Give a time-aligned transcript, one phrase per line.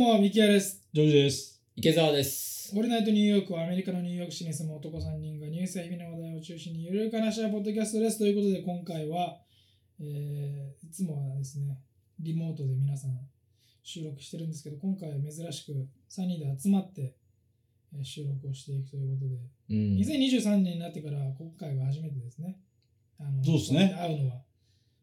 [0.00, 0.82] も、ミキヤです。
[0.94, 1.60] ジョージです。
[1.76, 2.72] 池澤です。
[2.74, 8.16] オールナイトニューヨークはアメリカのニューヨーク市に住む男3人がニュースや日々の話題を中心にゆるく話し合うポッドキャストです。
[8.16, 9.36] ということで、今回は、
[10.00, 11.76] えーいつもはですね、
[12.18, 13.10] リモートで皆さん
[13.82, 15.72] 収録してるんですけど、今回は珍しく
[16.08, 17.14] 3人で集まって
[17.92, 19.36] えー収録をしていくということで、
[19.68, 19.96] うん。
[20.00, 22.56] 2023年になってから今回が初めてですね。
[23.18, 24.40] あのそうですね会うのは。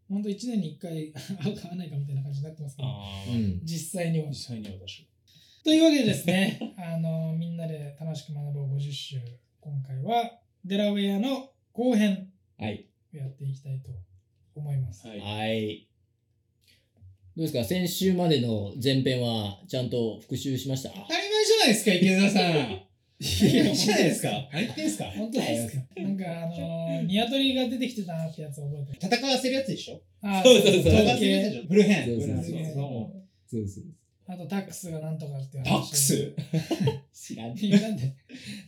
[0.09, 1.11] 本当1年に1回
[1.43, 2.89] 会うか会わないかみたいな感じになってますけど。
[3.63, 4.35] 実際には実。
[4.35, 5.05] 際には私。
[5.63, 9.19] というわけでですね、 あのみんなで楽しく学ぼう50週、
[9.59, 12.85] 今回はデラウェアの後編はい。
[13.13, 13.91] をやっていきたいと
[14.55, 15.07] 思います。
[15.07, 15.19] はい。
[15.19, 15.87] はい。
[17.35, 17.63] どうですか？
[17.65, 20.89] 先週までの前編はちゃんと復習しました？
[20.89, 22.86] 当たり前じゃないですか、池澤さん。
[23.19, 24.29] 当たり前じゃないですか？
[24.53, 25.03] 何言ってんすか？
[25.05, 25.83] 本当ですか？
[26.01, 29.15] なんかあのニワトリが出てきてたなってやつ覚えてる。
[29.17, 30.01] 戦わせるやつでしょ？
[30.21, 30.73] あそうそうそう。
[30.81, 31.63] 戦わせるやつでしょ？
[31.69, 32.05] ブルーヘン。
[32.05, 32.27] そうそ
[33.59, 33.83] うそう。
[34.29, 36.35] あとタックスがなんとかってタックス？
[37.13, 37.57] 知らん。
[37.57, 38.13] いやなんで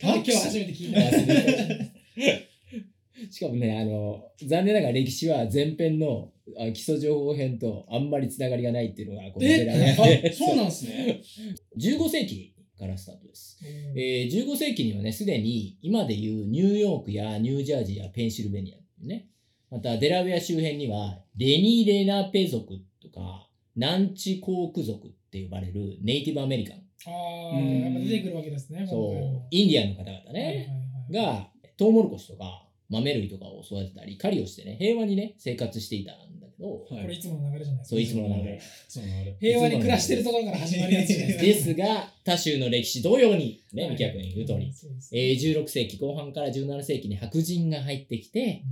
[0.02, 1.00] 今日初めて聞いた
[3.30, 10.32] しかもね、あの、残念ながら歴史は前編のあ基礎情報編とあんまりつながりがないっていうのがこのえ？
[10.34, 11.20] そうなんですね。
[11.78, 12.54] 15世紀？
[12.80, 13.58] からスタートです。
[13.94, 19.28] えー15世紀にはね、すでに今でいうニューヨークやニュージャージーやペンシルベニア、ね、
[19.70, 27.10] またデラウェア周辺にはレニ・レナペ族とかナンチコーク族って呼ばれるネイティブアメリカン、あ
[27.54, 28.86] あ、やっぱ出てくるわけですね。
[28.88, 28.98] そう。
[28.98, 30.68] も、インディアンの方々はいはいね、
[31.12, 31.36] はい。
[31.40, 36.29] がトウモロコシとか豆類とかを育てたり、狩りをしてね、平和にね、生活していたん
[36.60, 37.90] だけど、はいこれいつもの流れじゃないですか。
[37.90, 39.36] そういつもの流れ。
[39.40, 41.42] 平和に暮らしてるところから始まるやつですか。
[41.42, 44.72] ですが、他州の歴史同様に、ね、はい三木君言う通り、
[45.12, 48.62] えー16世紀後半から17世紀に白人が入ってきて、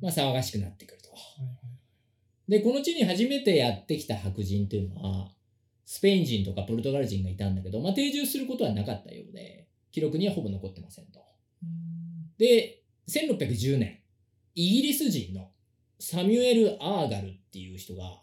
[0.00, 1.10] うんまあ、騒がしくなってくると。
[2.48, 5.32] で、この地に初めてやってきた白人というのは、
[5.84, 11.20] スペイン人とかポルトガル人がいたんだけど、まあ、定住することはなかったようで、記録にはほぼ残ってませんと。
[11.62, 12.06] うん
[12.38, 14.00] で、1610年、
[14.54, 15.50] イギリス人の
[15.98, 18.20] サミュエル・アーガルっていう人が、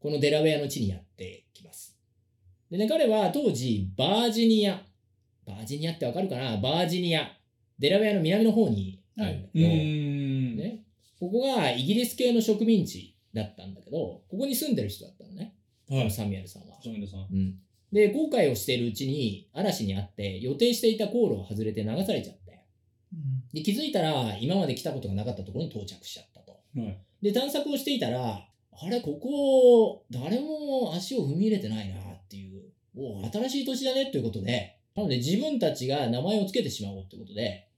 [0.00, 1.98] このデラウェアの地にやってきます。
[2.70, 4.82] でね、彼は当時、バージニア、
[5.46, 6.56] バージニアってわかるかな？
[6.56, 7.30] バージニア、
[7.78, 10.56] デラウェアの南の方にあるんだうけど、ーん。
[10.56, 10.84] ね、
[11.20, 15.54] ここがイギリス系の植民地だったんだけど、ここに住んでる人だったのね、
[15.88, 16.10] はい。
[16.10, 16.78] サミュエルさんは。
[16.82, 17.26] ジョンさん。
[17.30, 17.56] うん、
[17.92, 22.64] で、航海をしているうちに嵐にあって、予定していた航路を外れて流されちゃって、
[23.12, 26.33] うんで気づいたら今まで来たことがなかったところに到着しちゃった。
[27.22, 32.62] で、探索をしていたら、あれ、ここ、誰も足を踏み入れてないなっていう、
[32.96, 37.68] おう新しい土地だねっていうことで、なので自分たちが名前を付けてしまおうってことで、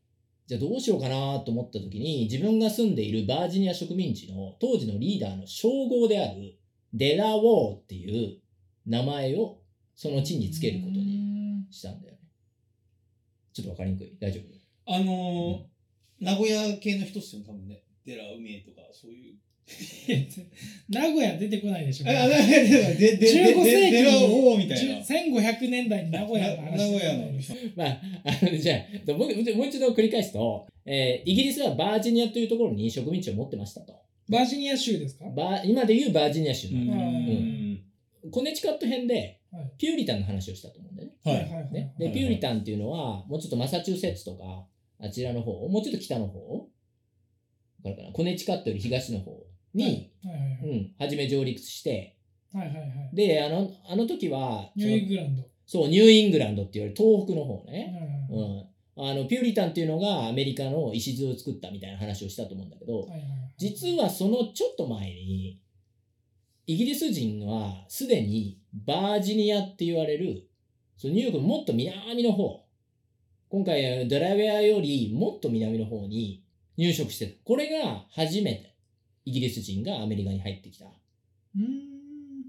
[0.46, 6.58] じゃあどうしようかなと思った時に、自分が住んでいるバージニア植民地の当時のリーダーの称号である、
[6.92, 8.38] デラウォーっていう
[8.86, 9.58] 名前を
[9.94, 12.20] その地に付けることにしたんだよね。
[13.52, 14.16] ちょっとわかりにくい？
[14.20, 14.92] 大丈夫？
[14.94, 17.82] あのー、名古屋系の人っすよ、多分ね。
[18.06, 19.34] デラウメイとか、そういう。
[20.88, 22.06] 名古屋出てこないでしょ。
[22.06, 24.94] あ、あ、で、で、で、で、15世紀デラウオーみたいな。
[24.98, 27.52] 1500年代に名古屋の話名古屋の人。
[27.74, 33.92] まあ、あの、じゃあ、もうもう一度繰り返すと、えーイギリスはバージニアというところに植民地を持ってましたと。
[34.28, 35.28] バージニア州ですか？
[35.30, 37.80] バー今でいうバージニア州うの、ん。
[38.30, 41.14] コネチカット編ではいピューリタンの話をしたと思うんだよね。
[41.24, 41.72] はい。
[41.72, 44.64] ねで、はいピューリタンっていうのは、もうちょっとマサチューセッツとか、
[45.00, 46.65] あちらの方、もうちょっと北の方、
[47.90, 49.36] わかなコネチカットより東の方
[49.74, 50.12] に。
[50.64, 52.16] うん、初め上陸して、
[52.52, 52.82] はいはいは
[53.12, 53.16] い。
[53.16, 55.42] で、あの、あの時は、ニューイングランド。
[55.66, 57.92] そう、ニューイングランドって言われる東北の方ね。
[57.92, 65.58] はいはいはいうん、あのピューリタンっていうのがアメリカの礎を作ったみたいな話をしたと思うんだけど、はいはいはい実はそのちょっと前に
[66.66, 70.46] イギリス人はすでにバージニアって言われる
[70.98, 72.64] そのニューヨークのもっと南の方
[73.48, 76.42] 今回ドラウェアよりもっと南の方に
[76.76, 78.74] 入植してたこれが初めて。
[79.28, 80.84] イギリス人がアメリカに入ってきた。
[80.84, 81.66] うーん。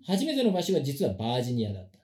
[0.05, 1.97] 初めての場所が実はバージニアだった。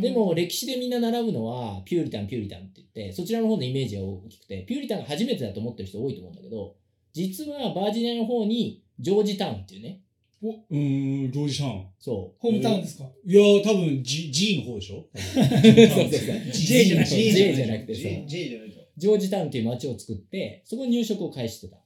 [0.00, 6.76] でも歴史でみんな習うのはピューリタンピューリタンって言ってそちらの方のイメージが大きくてピューリタンが初めてだと思ってる人多いと思うんだけど
[7.14, 10.00] 実はバージニアの方にジョージタウンっていうね。
[10.42, 11.86] うーん、ジョージさん。
[11.98, 13.04] そホームタウンですか？
[13.26, 14.98] いやー、多分 G, G の方でしょ？
[14.98, 16.52] う そうそうそう。
[16.52, 18.02] J じゃなくて J じゃなくて J,
[18.48, 18.81] じゃないと。
[18.96, 21.78] ジョージタウンっていう町を作ってそこに入植を開始してた。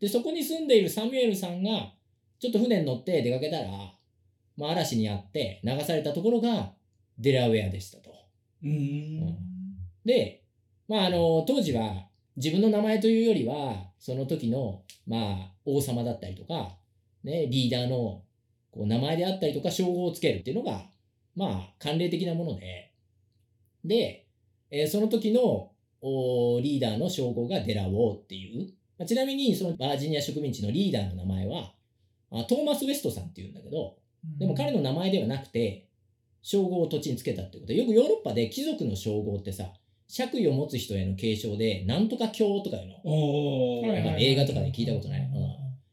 [0.00, 1.92] でそこに住んでいるサミュエルさんが
[2.38, 3.68] ちょっと船に乗って出かけたら、
[4.56, 6.72] まあ、嵐にあって流されたところが
[7.18, 8.10] デラウェアでしたと。
[8.62, 9.36] うーん。
[10.04, 10.44] で、
[10.86, 12.06] まあ、あの当時は
[12.36, 16.76] 自分の名前というよりはその時の、まあ、王様だったりとか、
[17.24, 18.22] ね、リーダーの
[18.70, 20.84] こう名前であったりとか称号をつけるっていうのが、
[21.34, 22.92] まあ、慣例的なもので、
[23.84, 24.26] で、
[24.70, 25.72] えーその時の
[26.02, 28.68] リーダーの称号がデラウォーっていう、
[28.98, 31.72] まあちなみにそのバージニア植民地のリーダーの名前は、
[32.30, 33.96] あトーマス・ウェストさんっていうんだけど、
[34.38, 35.88] でも彼の名前ではなくて、
[36.42, 37.66] 称号を土地につけたってこと。
[37.66, 39.72] で、よくヨーロッパで貴族の称号ってさ、
[40.06, 44.18] 爵位を持つ人への継承で、なんとか卿とかいうの。
[44.18, 45.20] 映画とかで聞いたことない。
[45.20, 45.28] うん。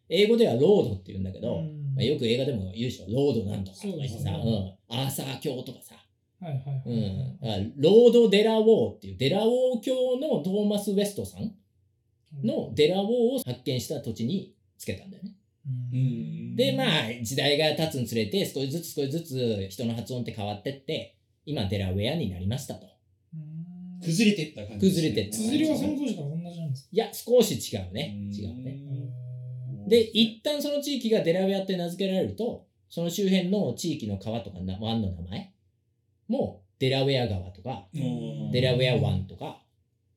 [0.07, 1.95] 英語では Lord って言うんだけど、うん。
[1.95, 5.95] まあ、よく映画でも言うでしょ、 Lord なんとかとか言ってさ、うん、アーサー卿とかさ、
[6.39, 7.61] はいはいはい。
[7.61, 11.53] うん、 Lord De La Warr っていう、デラウォー卿のトーマス・ウェストさん
[12.43, 15.33] のデラウォーを発見した土地につけたんだよね。
[15.67, 16.87] ううんんで、まあ、
[17.23, 22.87] 時代が経つにつれて、少しずつ少しずつ人の発音って変わってって、今、デラウェアになりましたと。
[23.33, 23.65] うん
[24.03, 24.79] 崩れてった感じね。
[24.91, 28.15] 崩れてった綴りはその当時から同じなんですかいや、少し違うね。
[28.15, 28.71] うん違うね。
[28.71, 29.05] うん
[29.87, 35.53] で、一旦その地域がデラウェアって名付けられると、その周辺の地域の川とかな湾の名前
[36.27, 39.61] も、デラウェア川とか、うんデラウェア湾とか、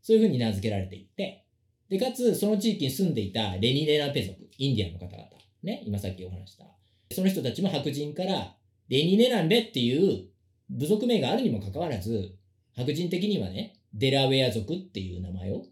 [0.03, 1.45] そういうふうに名付けられていって、
[1.89, 5.29] で、かつ、その地域に住んでいたレニレナペ族、インディアンの方々、
[5.63, 6.65] ね、今さっきお話した。
[7.11, 8.55] その人たちも白人から、
[8.89, 10.29] レニレナンベっていう
[10.71, 12.35] 部族名があるにもかかわらず、
[12.77, 15.65] 白人的にはね、デラウェア族っていう名前を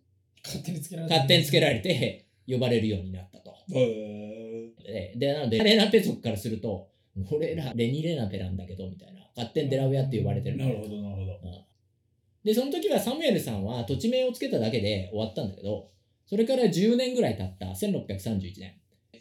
[0.44, 3.55] 勝手につけられて勝手につけられれて呼ばれるようになったと。
[5.17, 6.89] でなので、レナペ族からすると、
[7.31, 9.21] 俺らレニレナペなんだけど、みたいな。
[9.37, 11.65] 勝手にデラウェアって呼ばれてるーなるほど、なるほど。
[12.45, 15.91] で、その時はサムエルさんは土地名をつけただけで終わったんだけど、
[16.27, 18.75] それから10年ぐらい経った1631年、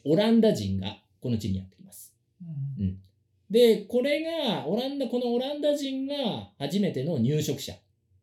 [0.05, 2.13] オランダ人がこの地にやってきます。
[2.79, 2.97] うん
[3.49, 7.73] で、これが、オランダ、このオランダ人が初めての入植者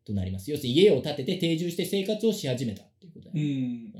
[0.05, 0.51] となります。
[0.51, 3.41] 要するに家を建てて定住して生活をし始めたっていうことだね。
[3.41, 3.45] ん。
[3.45, 3.93] うん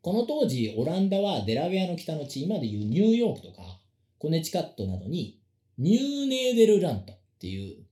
[0.00, 3.77] この当時、オランダはデラウェアの北の地、今でいうニューヨークとか、
[4.18, 5.40] コネチカットなどに、
[5.78, 7.84] ニューネーデルラントっていう、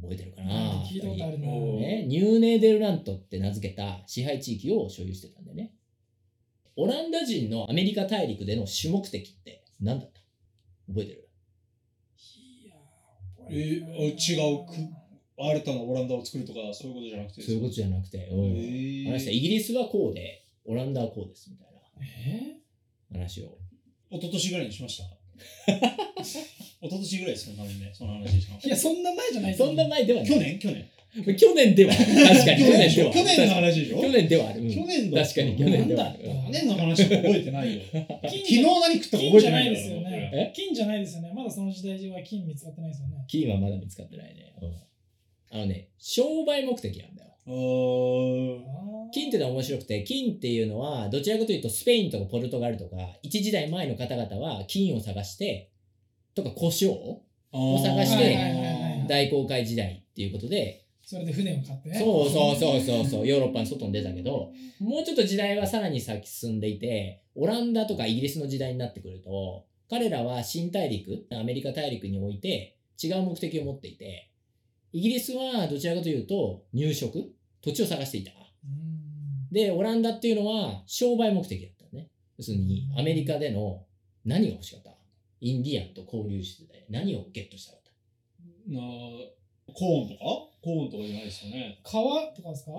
[0.00, 0.50] 覚えてるかな？
[0.82, 1.46] 聞いたことあるな。
[1.46, 5.72] ね、ニューネーデルラントって名付けた支配地域を所有してたんでね。
[6.76, 10.20] オランダ人のアメリカ大陸での主目的って何だった？
[10.88, 11.28] 覚えてる？
[12.66, 12.74] いや
[13.48, 14.72] えーあ違うく
[15.36, 17.42] 新たなオランダを作るとか、そういうことじゃなくて？
[17.42, 21.68] そういうことじゃなくて、うんへー話したイギリスはこうで、オランダはこうですみたい
[22.02, 22.56] え
[23.12, 23.56] な話を。
[24.10, 25.04] 一昨年ぐらいにしました？
[25.66, 30.28] 一昨年ぐらいですね、多分ね、その話したのいや、そんな前じゃないですよそんな前ではない。
[30.28, 31.94] 去年去年去年では。
[31.94, 32.04] 確
[32.44, 33.12] かに去年では。
[33.12, 34.00] 去年の話でしょ？
[34.02, 34.60] 去年ではある。
[34.62, 36.18] うん去年だ確かに去年ではある。
[36.18, 37.82] 去年の話は覚えてないよ。
[37.92, 40.52] 昨金日何食ったか金覚えてないですよね。
[40.56, 41.32] 金じゃないですよね。
[41.32, 43.24] まだその時代中は金見つかってないですよね。
[43.28, 44.52] 金はまだ見つかってないね。
[44.60, 44.72] うん
[45.52, 47.30] あのね、商売目的なんだよ。
[47.46, 55.70] 金ってのは面白くて、金っていうのは、どちらかというとスペインとかポルトガルとか、一時代前の方々は金を探して、
[56.34, 61.90] とか胡椒を探して大航海時代っていうことで、それで船を買って。
[61.90, 61.98] ね。
[61.98, 74.30] そうそうそうそうそう、 ヨーロッパの外に出たけど、もうちょっと時代はさらに先進んでいて、オランダとかイギリスの時代になってくると、彼らは新大陸、アメリカ大陸において違う目的を持っていて、
[74.94, 77.10] イギリスはどちらかというと入植
[77.60, 78.30] 土地を探していた。
[78.30, 78.34] う
[78.68, 82.08] んで、オランダっていうのは商売目的だったのね。
[82.38, 83.82] 要するにアメリカでの
[84.24, 84.90] 何が欲しかった？
[85.40, 87.90] インディアンと交流してて何をゲットしたかった？
[88.72, 88.80] な
[89.72, 90.24] コーンとか？
[90.62, 91.80] コーンとかじゃないですよね。
[91.84, 92.32] 川？
[92.34, 92.70] とかですか？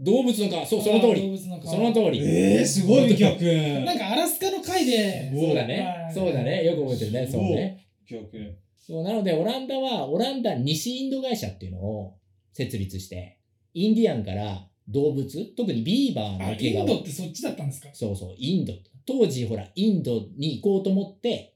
[0.00, 1.28] 動物の皮、そう、その通動り。
[1.28, 2.18] 物の皮その通り。
[2.24, 3.44] えー、すごい逆。
[3.84, 6.08] なんかアラスカの回で、そうだはね。
[6.10, 6.64] いそうだね。
[6.64, 7.28] よく覚えてるね。
[7.30, 7.86] そうね。
[8.08, 8.58] 逆。
[8.84, 12.18] そうなので、オランダは、オランダ西インド会社っていうのを
[12.52, 13.38] 設立して、
[13.74, 17.88] インディアンから動物、特にビーバーあの毛皮インドってそっちだったんですか？
[17.94, 18.72] そうそう、インド。
[19.06, 21.54] 当時、ほら、インドに行こうと思って、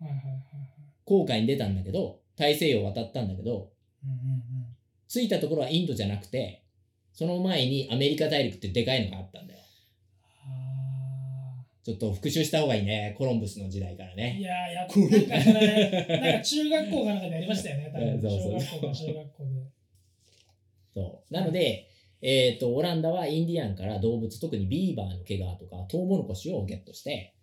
[0.00, 0.42] はいはいはいはい。
[1.04, 3.70] 航海に出たんだけど、大西洋を渡ったんだけど、
[4.04, 4.42] うんうん
[5.08, 6.64] 着いたところはインドじゃなくて、
[7.12, 9.60] その前にアメリカ大陸ってでかいのがあったんだよ。
[11.86, 13.14] あちょっと復習した方がいいね。
[13.16, 14.40] コロンブスの時代からーいね。
[14.40, 18.20] やーやっぱなんかなんか中学校かなんかでやりましたよね、多分。
[18.30, 19.50] 小学校か中学校で。
[20.94, 21.32] そう。
[21.34, 21.88] なので、
[22.22, 27.34] えっ、と、オランダはインディアンから動物、特にビーバーの毛皮とか、トウモロコシをゲットして、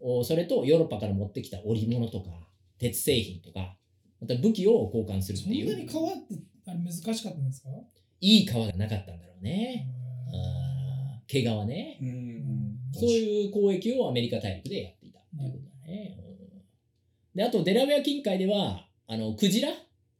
[0.00, 3.78] おそれとヨーロッパから持ってきた織物とか、鉄製品とか、
[4.20, 6.34] また武器を交換するっていそんなにう、川って
[6.66, 7.68] あれ難しかったんですか？
[8.20, 9.86] いい皮がなかったんだろうね。
[10.32, 11.98] う毛皮ね。
[12.00, 12.71] うん。
[12.92, 16.16] そういう交易をアメリカ大陸でやっていたっていうことだね。
[16.26, 16.32] うん
[17.34, 19.70] で、あと、デラウェア近海では、あの、クジラ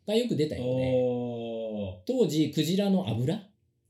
[0.06, 0.94] がよく出たあよね。
[0.94, 3.40] ー当時、クジラの油っ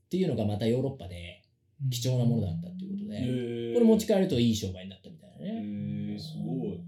[0.09, 1.41] ていうのがまたヨーロッパで
[1.89, 6.15] 貴重なものだったっていうことで、へーこれ持ち帰るといい商売になったみたいなへね。
[6.15, 6.79] ーすごい。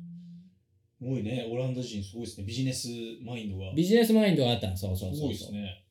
[1.01, 2.45] ごいね、オランダ人すごいですね。
[2.45, 2.89] ビジネス
[3.25, 3.73] マインドが。
[3.73, 5.51] ビジネスマインドがあったの、そうそうすごいでそうそう。
[5.51, 5.83] すね。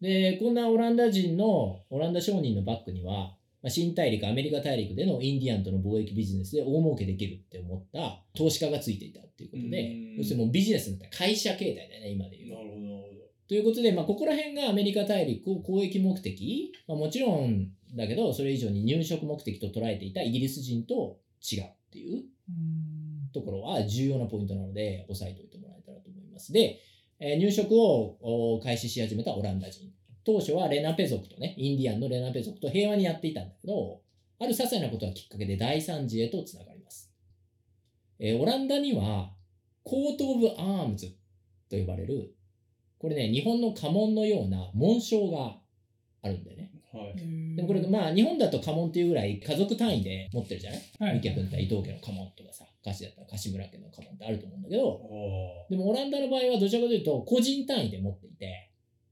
[0.00, 12.62] で、こんなオランダ人の、オランダ商人のバックには、まあ、新大陸、アメリカ大陸でのインディアンとの貿易ビジネスで大儲けできるって思った投資家がついていたっていうことでうん、要するにもうビジネスになった会社形態だよね、今で言うな。
[12.62, 26.52] るほど、ということで、まあ、ここら辺がアメリカ大陸を交易目的、まあ、もちろんだけど、それ以上に入植目的と捉えていたイギリス人と違うっていううんところは重要なポイントなので、押さえておいてもらえたらと思います。
[26.52, 26.80] で、
[27.18, 29.93] えー入植をお開始し始めたオランダ人。
[30.24, 34.00] 当初はレナペ族とね、インディアンのレナペ族と平和にやっていたんだけど、
[34.40, 37.12] ある些細なことがきっかけで大惨事へとつながります。
[38.18, 39.30] えーオランダには、
[39.82, 41.14] コート・オブ・アームズ
[41.68, 42.34] と呼ばれる、
[42.98, 45.58] これね、日本の家紋のような紋章が
[46.22, 46.70] あるんだよね。
[46.92, 46.98] ど。
[46.98, 47.16] はい。
[47.56, 50.80] でもこれ、まあ、日本だと家紋っていうぐらい家族単位で持ってるじゃない？
[51.00, 55.70] はい三家君と伊藤家の家紋とかさ、歌詞だったら柏村家の家紋ってあると思うんだけど、ああ。
[55.70, 58.70] でもオランダの場合はどちらかというと個人単位で持っていて、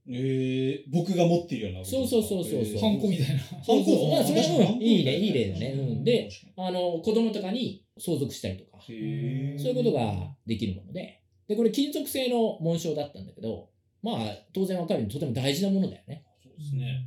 [0.09, 1.85] えー、僕が持ってるような。
[1.85, 2.79] そうそうそうそうそう。
[2.79, 3.41] ハンコみたいな。
[3.63, 5.67] そうそうまあそれは確かにうんいいねいい例だね。
[5.71, 6.03] うん。
[6.03, 13.69] であの、子供とかに相続したりとか、そういうことができるもので、で、これ金属製の紋章だったんだけど、
[14.01, 14.17] まあ、
[14.53, 16.25] 当然わかるようにとても大事なものだよね。
[16.43, 17.05] そうですね。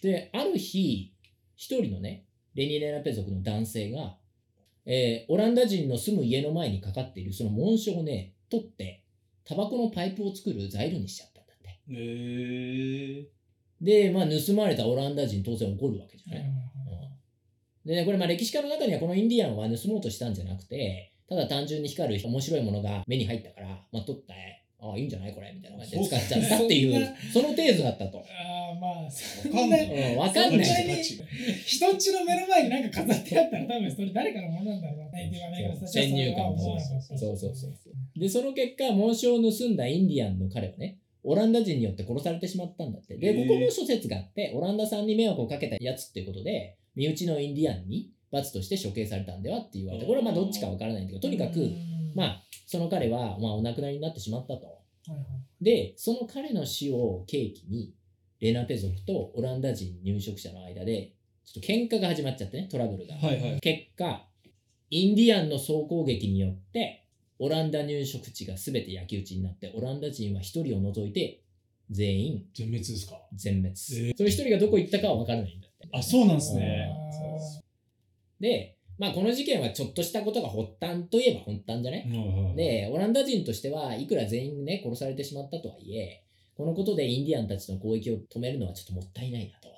[0.00, 1.12] で、ある日、
[1.56, 4.16] 一人のね、レニー・レナペ族の男性が、
[4.86, 9.04] えーオランダ人の住む家の前にかかっているその紋章をね、取って、
[9.44, 11.37] タバコのパイプを作る材料にしちゃった
[11.90, 12.02] んだって。
[12.02, 13.24] えー、
[13.80, 16.38] で、まあ、盗まれたオランダ人当然怒るわけじゃない。
[16.40, 16.68] はいはいはいうん
[17.86, 24.34] でね、これまあ歴史家の中にはこのインディアンは盗もうとしたんじゃなくて、ただ単純に光る面白いものが目に入ったから、まあ、取って、
[24.78, 25.32] ああ、いいんじゃない？
[25.32, 28.18] これみたいな感じで使っちゃったっていう、その程度だったと。
[28.18, 30.64] ああ、まあ、そわかんないうん、わかんない。
[31.64, 35.10] 人んちの目の前になんか飾ってあったら多分それ誰かのものなんだろうな。
[35.12, 43.16] ネイティブアメリカの人たちは先入観それは思わなかったそうそうそうそうで、その結果、紋章を盗んだインディアンの彼はね、オランダ人によって殺されてしまったんだって。
[43.16, 51.70] で、ここも諸説があって、オランダさんに迷惑をかけたやつっていうことで、身内のインディアンに罰として処刑されたんではって言われて、これはまあどっちかわからないんだけど、とにかく、
[52.14, 54.66] まあ、あ、その彼は、まあ、お亡くなりになってしまったと。
[54.66, 55.24] はいはい
[55.60, 57.94] で、その彼の死を契機に、
[58.40, 63.14] レナペ族とオランダ人入植者の間で、ちょっと喧嘩が始まっちゃってね、トラブルが。
[63.16, 63.60] はいはい。
[63.60, 64.24] 結果、
[64.90, 67.07] インディアンの総攻撃によって、
[67.38, 71.42] オランダ入植地が全て焼き討ちになって、オランダ人は一人を除いて、
[71.90, 73.20] 全員全滅ですか？
[73.34, 73.70] 全滅。
[73.70, 75.88] えーその一人がどこ行ったかは分からないんだって。
[75.92, 76.90] あ、そうなんですね。
[78.40, 86.24] で、まあこの事件はちょっとしたことが発端といえば発端じゃね、で、で、オランダ人としてはいくら全員ね、殺されてしまったとはいえ、
[86.56, 89.68] このことでインディアンたちの攻撃を止めるのはちょっともったいないなと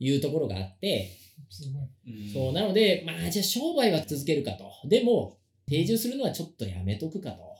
[0.00, 1.10] いうところがあって、
[1.50, 1.78] すご
[2.10, 2.26] い。
[2.26, 4.64] うんそう、なので、まあじゃあ商売は続けるかと。
[4.88, 7.42] でも、定住するのはちょっとやめとくかと。
[7.42, 7.56] は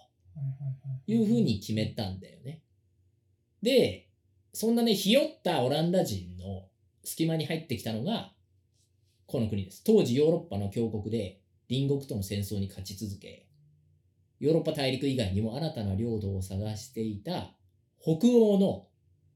[1.09, 2.63] いうふうに決めたんだよね。
[3.63, 4.09] で、
[4.53, 6.69] そんなね、ひよったオランダ人の
[7.05, 8.33] 隙間に入ってきたのが、
[9.27, 9.83] この国です。
[9.85, 13.47] 当時ヨーロッパの強国で隣国との戦争に勝ち続け、
[14.41, 17.55] ヨーロッパ大陸以外にも新たな領土を探していた
[18.01, 18.89] 北欧の、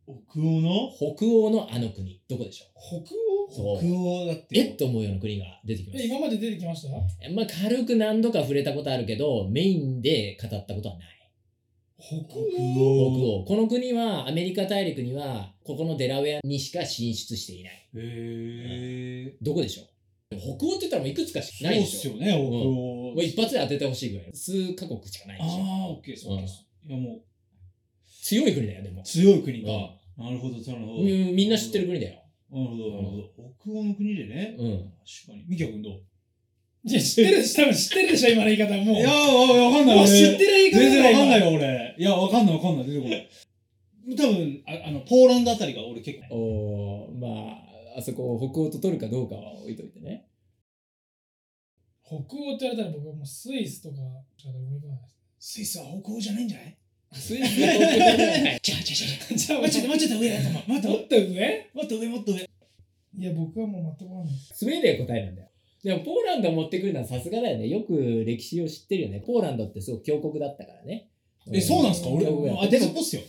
[0.06, 0.90] 北欧の？
[1.16, 2.68] 北欧のあの国、どこでしょう？
[3.50, 4.58] そう北欧だって。
[4.58, 6.06] えっと思うような国が出てきまえ、す。
[6.06, 7.30] 今まで出てきました？
[7.30, 11.06] まあ軽く何度か触れたことあるけど、メインで語ったことはない。
[11.98, 13.40] 北北欧北欧。
[13.42, 13.44] 欧。
[13.44, 17.72] この国は、アメリカ大陸には、ここのデラウェアにしか進出していない。
[17.74, 19.36] へえ。
[19.42, 20.36] どこでしょう？
[20.38, 22.50] 北欧って言ったらもういくつかしかないでしょすよね、北欧。
[23.12, 24.30] もう一発で当ててほしいぐらい。
[24.32, 26.66] 数カ国しかないでしょああ、オッケーです、オッケーです。
[26.88, 27.20] いや、もう、
[28.22, 29.02] 強い国だよ、でも。
[29.02, 29.70] 強い国が
[30.18, 30.24] うん。
[30.24, 31.02] なるほど、なるほど。
[31.02, 32.22] うんみんな知ってる国だよ。
[32.52, 33.54] なるほど、なるほど。
[33.60, 34.56] 北欧の国でね。
[34.58, 34.78] うん。
[34.78, 35.44] 確かに。
[35.48, 36.02] ミキヤ君どう？
[36.82, 38.74] いや、知ってる、多分知ってるでしょ、今の言い方。
[38.84, 38.96] もう。
[38.96, 39.96] いやー、わわかんない。
[39.98, 41.46] もう知俺ってる言い方全然わかんないよ。
[41.46, 41.94] よ、俺。
[41.98, 42.86] いや、わかんない、わかんない。
[42.86, 43.28] 出てこない。
[44.16, 46.34] 多分ああの、ポーランドあたりが俺結構。
[46.34, 50.26] おーまあ、あそこを北欧と取るかどうかは置いといてね。
[52.02, 52.24] 北欧っ
[52.58, 53.96] て言われたら僕はもうスイスとか
[54.36, 56.76] しか思い浮かばないスイスは北欧じゃないんじゃない？
[57.12, 58.60] スイスの北欧じゃない。
[58.60, 60.70] ちゃちゃちゃもうちょっと、もうちょっと上やと思う。
[60.72, 62.38] もっともっと上もっと上、もっと上。
[62.38, 64.36] いや、僕はもう全くわかんない。
[64.54, 65.48] スウェーデン答えなんだよ。
[65.82, 67.68] でも、ポーランドを持ってくるのはさすがだよね。
[67.68, 69.22] よく歴史を知ってるよね。
[69.26, 71.08] ポーランドってすごく強国だったからね。
[71.52, 72.10] え、そうなんすか？
[72.10, 73.22] 俺、あ、でも、っすよ。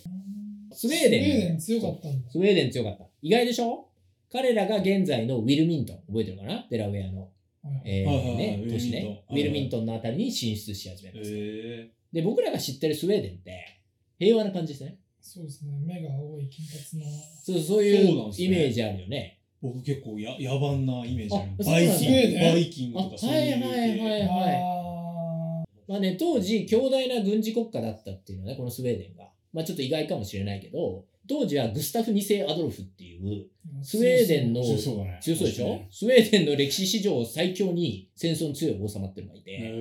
[0.73, 1.59] スウェーデン。
[1.59, 2.31] スウェーデン強かったんだ。
[2.31, 3.05] スウェーデン強かった。
[3.21, 3.87] 意外でしょ？
[4.31, 6.67] 彼らが現在のウィルミントン、覚えてるかな？
[6.69, 9.23] デラウェアの、はいえーねウィルミントン都市ね。
[9.29, 12.00] ウィルミントンのあたりに進出し始めへました。
[12.13, 12.17] え。
[12.17, 13.79] で、僕らが知ってるスウェーデンって
[14.19, 14.97] 平和な感じですね。
[15.21, 15.71] そうですね。
[15.85, 17.11] 目が青い金髪の。
[17.43, 19.39] そうそういうイメージあるよね。
[19.61, 24.01] 僕結構や野蛮なイメージあるあバイキング、バイキングあ、とかそうはいいうはいはい系。
[24.01, 24.55] はい。
[24.55, 29.29] あまあね、当時、強大な軍事国家だったっていうのはね、このスウェーデンが。
[29.53, 33.45] まあちょっと意外かもしれないけど、当時はグスタフ2世アドルフっていう、
[33.83, 35.19] スウェーデンの強そうだね。
[35.21, 35.65] 強そうでしょ？
[35.67, 39.71] へスウェーデンの歴史史上最強に戦争に強い王様っていうのがいて、え。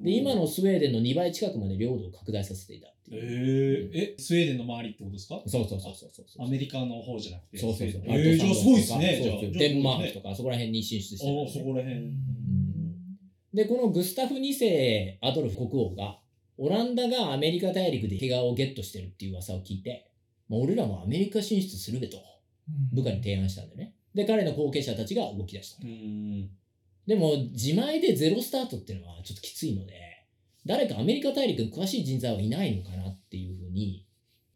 [0.00, 3.90] で、今のスウェーデンの2倍近くまで領土を拡大させていたってえいう。
[3.92, 5.42] ー、え、スウェーデンの周りってことですか？
[5.46, 6.46] そうそうそうそうそう。
[6.46, 7.58] アメリカの方じゃなくて。
[7.58, 8.02] そうそうそう。
[8.06, 9.20] えー、じゃあすごいですね。
[9.22, 10.30] そうそうデンマークとか。
[10.30, 12.00] か、そこら辺に進出してたんあそこら辺。
[12.00, 12.16] うん
[13.54, 16.18] で、このグスタフ2世アドルフ国王が、
[16.56, 20.10] オランダがアメリカ大陸で毛皮をゲットしてるっていう噂を聞いて、
[20.48, 22.16] まあ、俺らもアメリカ進出するべと
[22.94, 23.94] 部下に提案したんでね。
[24.14, 25.86] で、彼の後継者たちが動き出したう。
[25.86, 26.48] ん。
[27.06, 30.26] でも、自前でゼロスタートっていうのはちょっときついので、
[30.64, 34.06] 誰かアメリカ大陸に詳しい人材はいないのかなっていうふうに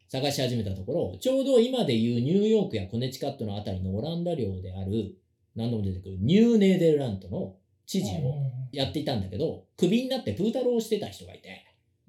[0.09, 5.17] 探し始めたところ、ちょうど今でいうニューヨークやコネチカットのあたりのオランダ領である、
[5.57, 8.35] 何度も出てくるニューネーデルラントの知事を
[8.73, 11.65] やっていたんだけど、クビになってプータローをしてた人がいて、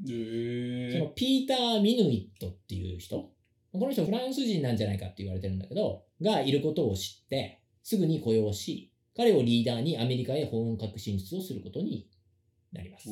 [0.07, 3.31] えそのピーター・ミヌイットっていう人、
[3.71, 12.07] この人フランス人なんじゃないかって言われてるんだけど、がいることを知って、すぐに雇用し、彼をリーダーにアメリカへ本格進出をすることに
[12.71, 13.09] なります。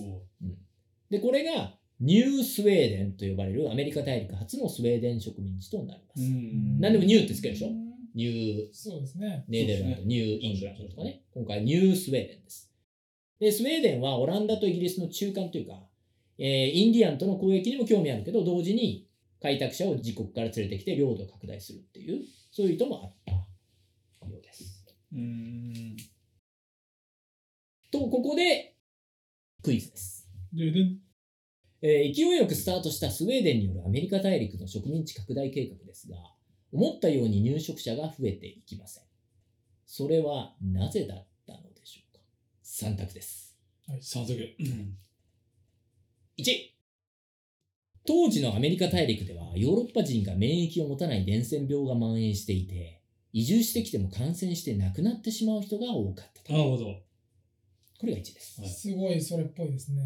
[1.10, 6.22] で、これがニュースウェーデンと呼ばれるアメリカ大陸初のスウェーデン植民地となります。
[6.22, 7.70] ん何でもニューってつけるでしょ？
[7.70, 9.44] うんニューそうですね。
[9.50, 11.24] ネーデルランド、ねニューイングランドとかね。
[11.34, 12.72] 今回ニュースウェーデンです。
[13.40, 15.82] で、スウェーデンはオランダとイギリスの中間というか、
[16.38, 19.10] えーインディアンとの交易にも興味あるけど、同時に
[19.42, 23.32] 開拓者を自国から連れてきて領土を拡大するっていう、そういう意図もあった
[24.30, 24.75] ようです。
[25.16, 25.96] うん。
[27.92, 28.76] と、ここで
[29.64, 30.30] クイズです。
[30.54, 30.80] でで
[31.82, 36.18] えー勢いよくスタートしたスウェーデンによるアメリカ大陸の植民地拡大計画ですが、
[36.72, 39.04] 思ったように入植者が増えていきません。
[39.86, 42.22] それはなぜだったのでしょうか
[42.64, 43.56] ?3 択です。
[44.02, 44.34] 三択。
[44.60, 44.98] うん。
[46.38, 46.76] 1
[48.08, 53.02] 当時のアメリカ大陸ではヨーロッパ人が免疫を持たない伝染病が蔓延していて、
[53.36, 56.54] 移住してきても感染して亡くなってしまう人が多かったと。
[56.54, 56.86] なるほど。
[58.00, 58.62] これが1です。
[58.62, 60.02] はいすごいそれっぽいですね。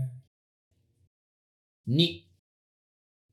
[1.87, 2.23] 2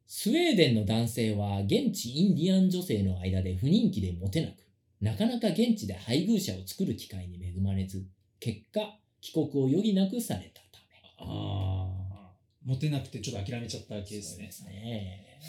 [0.06, 4.56] スウェーデンの男性は現地インディアン女性の間で不人気でモテなく、
[5.00, 8.04] なかなか現地で配偶者を作る機会に恵まれず、
[8.38, 11.26] 結果、帰国を余儀なくされたため。
[11.26, 12.32] ああ。
[12.66, 14.37] モテなくてちょっと諦めちゃったケースね。
[14.37, 15.40] そうですね。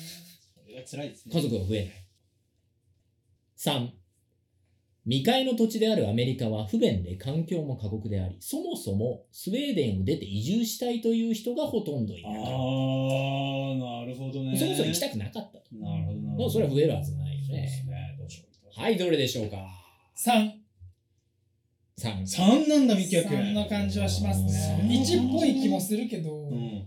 [0.63, 1.35] それは辛いですね。
[1.35, 1.91] 家族が増えない。
[3.57, 3.89] 3、
[5.07, 12.47] 未開の土地であるアメリカは不便で環境も過酷であり、そもそもスウェーデンを出て移住したいという人がほとんどいああ、なかっ
[14.01, 14.51] なるほどね。
[14.51, 14.59] た。
[14.59, 15.61] そもそも行きたくなかったと。
[15.73, 16.49] なるほどなるほど。
[16.49, 17.91] それは増えるはずないよそうですね。
[17.91, 18.15] ね。
[18.19, 18.45] どうしよ
[18.77, 18.81] う。
[18.81, 19.57] はい、どれでしょうか
[20.17, 20.51] ？3。
[21.99, 22.27] ?3。
[22.27, 23.29] 三なんだ、美脚。
[23.29, 24.79] 3の感じはしますね。
[24.81, 26.85] うん1っぽい気もするけど、うん。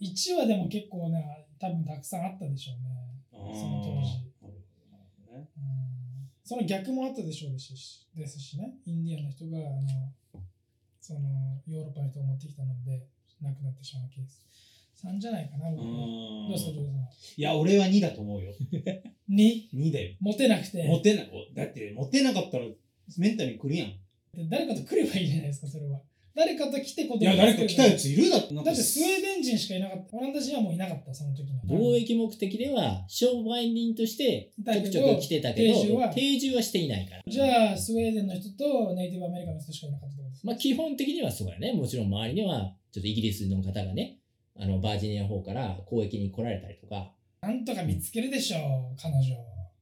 [0.00, 3.54] 1はでも結構ね、多分たくさんあったでしょうね。
[3.58, 4.27] その当時
[6.48, 10.08] その逆もあったでしょうですしですしね、インディアンの人があの
[10.98, 11.20] その
[11.68, 13.04] ヨーロッパの人を持ってきたので
[13.42, 14.46] 亡くなってしまうケース。
[15.06, 16.84] 3じゃないかな、僕はどう
[17.36, 18.54] いや、俺は2だと思うよ。
[19.28, 20.16] 2、2だよ。
[20.20, 22.64] モテなくて、モテな、だって、モテなかったら、
[23.18, 24.48] メンタルに来るやん。
[24.48, 26.00] 誰かと来ればいいじゃないですか、それは。
[26.38, 28.54] 誰かと来てことや、誰か来たやついるだって。
[28.54, 30.16] だってスウェーデン人しかいなかった。
[30.16, 31.64] オランダ人はもういなかった、その時には。
[31.64, 37.22] 貿易目的では商売人としてちょくちょく来てたけど、定住は定住はしていないから。
[37.26, 40.46] じゃあ、スウェーデンの人とネイティブアメリカの人しかいなかったってことですか？
[40.46, 41.72] まあ基本的にはそうだね。
[41.72, 44.18] もちろん周りには、ちょっとイギリスの方がね、
[44.56, 49.34] あの、バージニアの方から交易に来られたりとか、なんとか見つけるでしょう、彼女。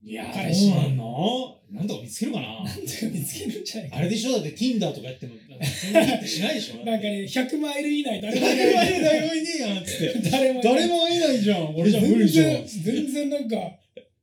[0.03, 1.57] いや、彼氏そうなんの？
[1.73, 2.47] なんとか見つけるかな？
[2.47, 2.77] なんとか
[3.13, 4.33] 見つけるんじゃないかあれでしょ？
[4.33, 6.77] だって Tinder とかやっても、そんなってしないでしょ？
[6.87, 10.31] なんかね、100マイル以内誰誰もいないもいねえ、誰もいねえやんっつって。
[10.31, 11.75] 誰もいない誰もいないじゃん。
[11.75, 12.57] 俺じゃ無理じゃん。
[12.57, 13.57] こ全然なんか、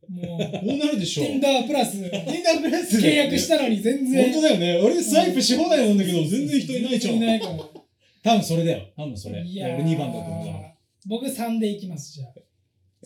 [0.09, 1.23] もう、うなるでしょ。
[1.23, 4.31] Tinder プラス Tinder プラス契約したのに全然。
[4.31, 4.77] 本当だよね。
[4.81, 7.15] 俺スワイプし放題なんだけど、全然人いないじゃん。
[7.15, 7.53] いないから。
[8.23, 8.85] 多分それだよ。
[8.95, 9.41] 多分それ。
[9.41, 11.09] いやー俺2番だと思う。
[11.09, 12.33] 僕3でいきます、じゃあ。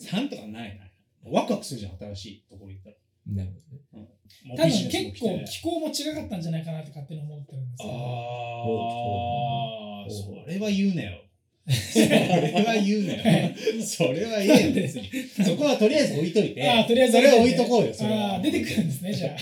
[0.00, 0.87] 3とかないな。
[1.32, 2.96] ワクワクするじゃん、新しいところ行ったら。
[3.26, 3.56] なるほ
[3.96, 4.08] どね。
[4.44, 7.92] もう多分結構気候も違かったんじゃないかなって勝手に思ってるんですよ。
[7.92, 7.94] あ
[10.06, 11.22] あ、それは言うなよ。
[11.68, 12.06] それ
[12.64, 13.22] は言うなよ。
[13.84, 15.10] それは言えよ、別に。
[15.44, 16.66] そこはとりあえず置いといて。
[16.66, 18.40] あーとりあえずそれは置いとこうよ、それは。
[18.40, 19.36] 出てくるんですね、じゃ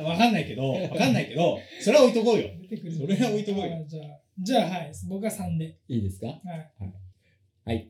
[0.00, 0.02] あ。
[0.02, 2.48] わかんないけど、わかんないけど、それは置いとこうよ。
[2.62, 2.92] 出てくる。
[2.96, 4.06] それは置いとこうよじゃあ、
[4.40, 5.76] じゃあはい、僕は3で。
[5.88, 6.28] いいですか？
[6.28, 6.38] はい。
[7.66, 7.88] はい。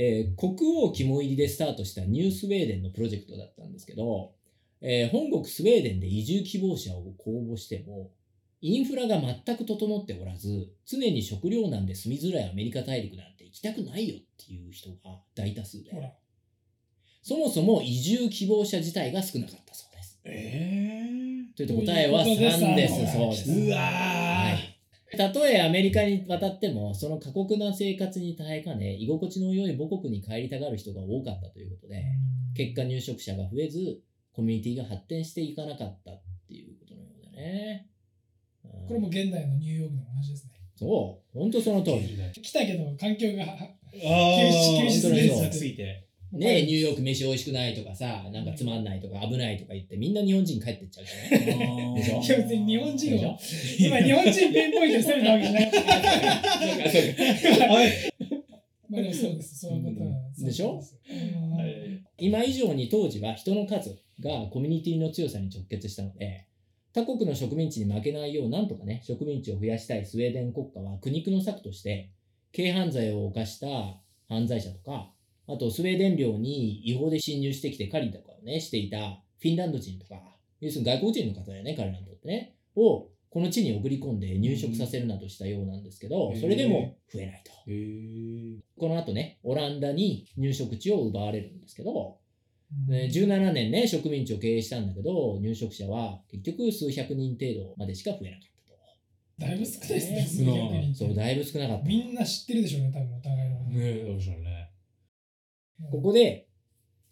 [0.00, 4.30] えー国王肝入りでスタートしたニュースウェーデンのプロジェクトだったんですけど、
[4.80, 8.12] えー本国スウェーデンで移住希望者を公募しても、
[8.60, 15.90] インフラが全く整っておらず、常に食糧難で住みづらいアメリカ大陸なんて行きたくないよっていう人が大多数で。
[17.22, 20.20] そもそも移住希望者自体が少なかったそうです。
[20.24, 21.08] え
[21.56, 22.94] というと答えはということで3です。
[22.94, 23.50] 三そうです。
[23.50, 24.77] うわーはい。
[25.16, 32.04] たとえアメリカに渡っても、その過酷な生活に耐えかね、居心地の良い母国に帰りたがる人が多かったということで、
[32.54, 37.86] 結果入植者が増えず、コミュニティが発展していかなかったっていうことのようだね。
[38.64, 40.52] うんこれも現代のニューヨークでも同じですね。
[40.76, 42.16] そう、本当その通り。
[42.42, 45.00] 来たけど環境がああ、 厳し厳し
[45.52, 46.07] すぎて。
[46.30, 51.94] ねえ、ニューヨーク飯美味しくないとかさ、なんかつまんないとか危ないとか言って、みんな日本人帰ってっちゃうじゃない？
[51.94, 52.20] でしょ？
[52.20, 53.38] いや別に日本人を
[53.78, 55.80] 今日本人ピンポイントで攻めたわけじゃなかった
[56.60, 56.98] そうかそ
[57.56, 57.66] うか。
[58.90, 59.58] まあでもそうです。
[59.58, 60.10] そういうことは。
[60.38, 60.44] うん。
[60.44, 60.82] でしょ？
[62.18, 66.46] 今以上に当時は人の数がコミュニティの強さに直結したので、
[66.92, 72.10] 他国の植民地に負けないようなんとかね、植民地を増やしたいスウェーデン国家は苦肉の策として、
[72.54, 73.66] 軽犯罪を犯した
[74.28, 75.10] 犯罪者とか、
[75.48, 80.22] あとスウェーデン領に違法で侵入してきて狩りとかをね、していたフィンランド人とか、
[80.60, 86.40] 要するに外国人の方だよね、彼らにとってね、をこの地に送り込んで入植させるなどしたようなんですけど、うん。
[86.40, 87.52] それでも増えないと。
[88.78, 92.18] この後ね、オランダに入植地を奪われるんですけど、
[92.88, 92.92] うん。
[92.92, 98.48] ね17年ね、植民地を経営したんだけど、入植者は結局数百人程度までしか増えなかった
[99.38, 100.16] だいぶ少ないですね。
[100.16, 100.22] ね。
[100.26, 100.98] 数百人と。
[100.98, 101.84] そう、だいぶ少なかった。
[101.84, 104.57] みんな知ってるでしょうね多分お互いのねえ、どうしようね。
[105.90, 106.48] ここで、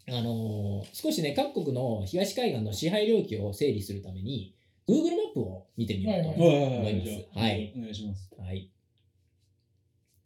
[0.08, 4.54] あのー少しね、各国の東海岸の支配領域を整理するために、
[4.88, 7.38] Google マップを見てみようとはい思います。
[7.38, 7.72] はい。
[7.76, 8.30] お願いします。
[8.38, 8.70] はい。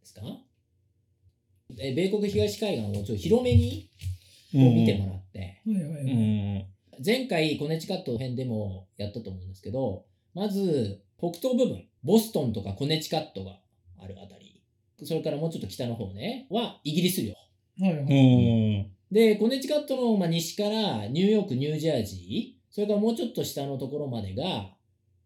[0.00, 0.20] ですか？
[1.78, 3.88] え米国東海岸をちょっと広めに
[4.52, 5.62] こう見てもらって。
[7.02, 13.58] 前回コネチカット編でもやったと思うんですけど、まず北東部分、ボストンとかコネチカットが
[13.98, 14.62] あるあたり、
[15.04, 17.32] それからもうちょっと北の方ね、はイギリス領。
[17.80, 18.90] はいはいうん。
[19.10, 24.70] で、コネチカットのまあ西からニューヨーク、ニュージャージー、それからもうちょっと下のところまでが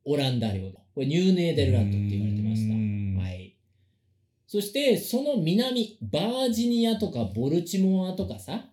[0.04, 0.78] オランダ領土。
[0.94, 2.74] これニューネーデルランドって言われてました。
[3.22, 3.56] はい。
[4.46, 8.66] そして、その南、バージニアとかボルチモアとかさ、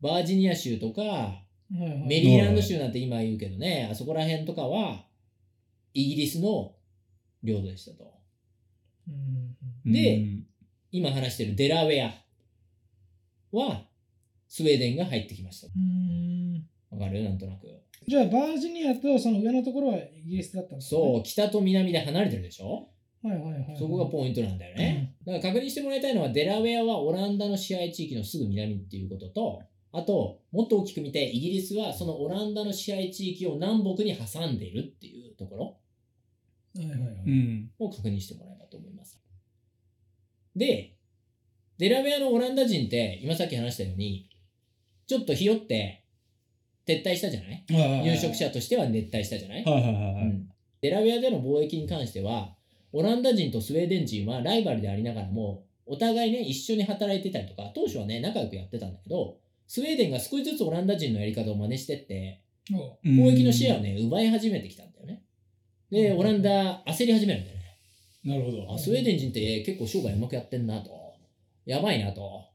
[0.00, 5.04] バージニア州とか、メリーランド州なんて今言うけどね、あそこら辺とかは、
[5.94, 6.74] イギリスの
[7.42, 8.12] 領土でしたと。
[9.08, 10.26] うんで
[10.90, 12.27] 今話してるデラウェア
[13.52, 13.86] は、
[14.48, 15.68] スウェーデンが入ってきました。
[15.74, 17.22] うんわかる？
[17.24, 17.66] なんとなく。
[18.06, 22.88] じゃあバージニアとその上のところはイギリスだったんですねそう、北と南で離れてるでしょ？
[23.22, 25.14] はいはいはいはいそこがポイントなんだよね。
[25.26, 35.64] だから確認してもらいたいのは、デラウェアはオランダの支配地域のすぐ南っていうことと、あと、もっと大きく見て、イギリスはそのオランダの支配地域を南北に挟んでいるっていうところ
[36.76, 37.70] はいはいはいうん。
[37.78, 39.20] を確認してもらえばと思います。
[40.54, 40.94] で、
[41.78, 44.28] デラウェアのオランダ人って、今さっき話したように、
[45.06, 46.04] ちょっとひよって
[46.86, 47.64] 撤退したじゃない？
[48.04, 49.64] 入植者としては熱帯したじゃない？
[49.64, 49.70] う
[50.24, 50.48] ん
[50.80, 52.54] デラウェアでの貿易に関しては、
[52.92, 62.42] オランダ人とスウェーデン人はライバルでありながらも、お互いね、一緒に働いてたりとか、当初はね、仲良くやってたんだけど、スウェーデンが少しずつオランダ人のやり方を真似してって、
[63.04, 65.22] 貿易のシェアをね、奪い始めてきたんだよね。
[65.90, 67.64] で、オランダ焦り始めるんだよね。
[68.24, 68.72] なるほど。
[68.72, 70.90] あ、スウェーデン人って結構商売うまくやってんなと。
[71.68, 72.46] やばいなと。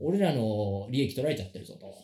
[0.00, 1.94] 俺らの利益取られちゃってるぞと。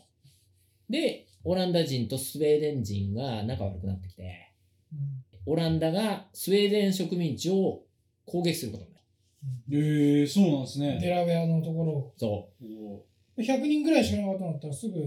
[0.90, 4.52] で、オランダ人とスウェーデン人が仲悪くなってきて、
[4.92, 4.98] うん
[5.44, 7.82] オランダがスウェーデン植民地を
[8.26, 8.98] 攻撃することにな
[9.70, 10.16] る。
[10.20, 11.10] ええ、そうなんですデね。
[11.10, 12.48] ラウェアのところをそ
[13.36, 15.00] お100人ぐらいしかなかったんだったらすぐ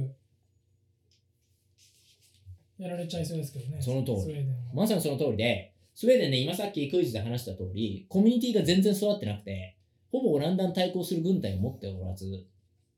[2.77, 4.45] やられちゃいそうですけどねその通り。
[4.73, 9.77] まさにその通りで、スウェーデンね、今さっきクイズで話した通り、コミュニティが全然育ってなくて、
[10.12, 12.46] ほぼオランダに対抗する軍隊を持っておらず、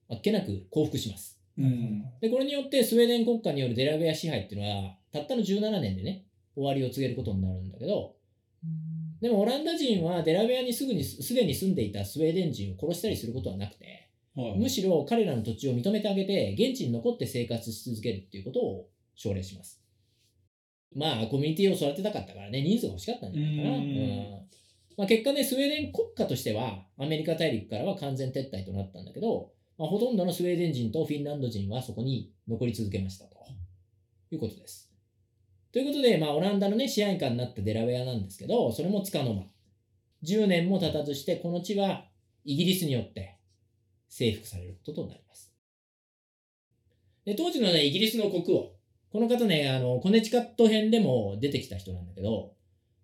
[0.09, 1.39] あっけなく降伏します。
[1.57, 2.03] うん。
[2.21, 8.15] で、これによってスウェーデン国家によるデラウェア支配っていうのは、たったの17年でね、終わりを告げることになるんだけど、
[8.63, 19.81] うんでもオランダ人はデラウェアにすぐにすでに住んでいたスウェーデン人を殺したりすることはなくて、はいむしろ彼らの土地を認めてあげて、現地に残って生活し続けるっていうことを奨励します。
[20.95, 23.69] まあ、コミュニティを育てたかったからね、人数が欲しかったんじゃないかな。
[23.69, 24.47] うんうん
[24.97, 33.37] まあ、結果ね、スウェーデン国家としては、アメリカ大陸からは完全撤退となったんだけど、まあ、ほとんどのスウェーデン人とフィンランド人はそこに残り続けましたと
[34.31, 34.91] いうことです。
[35.71, 39.43] ということで、まあ、オランダのね、支配下になったデラウェアなんですけど、それもつかの間。
[40.23, 42.09] 10年も経たずして、この地は
[42.43, 43.37] イギリスによって
[44.09, 45.53] 征服されることとなります。
[47.25, 48.71] で当時のね、イギリスの国王。
[49.11, 52.55] この方ね、あの、コネチカット編でも出てきた人なんだけど、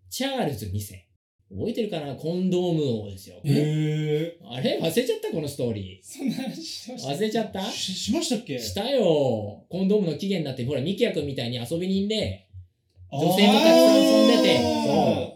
[0.10, 1.08] チャールズ2世。
[1.56, 2.16] 覚えてるかな？
[2.16, 3.38] コンドーム王ですよ。
[3.44, 4.80] へあれ？
[4.82, 5.30] 忘れちゃった？
[5.30, 7.08] このストーリそんな話してましー。
[7.10, 7.60] た忘れちゃった？
[7.62, 7.64] え。
[7.72, 8.58] ししましたっけ？
[8.60, 9.04] したよ。
[9.70, 12.48] コンドームの起源になって、ほら、ミキヤ君みたいに遊び人で、
[13.12, 15.34] 女女性とたくさん遊んでてあ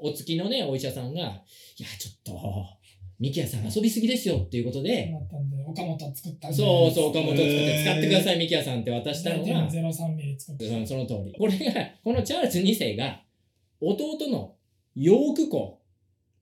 [0.00, 2.66] お付きのね、お医者さんが、いや、ちょっと、
[3.18, 6.52] ミキヤさん遊びすぎですよっていうことーで、なったんで、岡本作った。
[6.52, 11.34] そうそう、岡本作って使ってください、ミキヤさんって渡したのが、0.03ミリ作っその通り。
[11.38, 13.22] これが、このチャールズ2世が、
[13.80, 14.53] 弟の
[14.96, 15.80] ヨーク公。